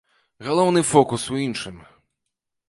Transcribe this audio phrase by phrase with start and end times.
[0.47, 1.77] Галоўны фокус у іншым.